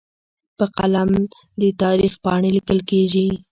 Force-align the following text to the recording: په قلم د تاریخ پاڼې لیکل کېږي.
په 0.57 0.65
قلم 0.77 1.11
د 1.61 1.63
تاریخ 1.81 2.13
پاڼې 2.23 2.49
لیکل 2.57 2.79
کېږي. 2.89 3.27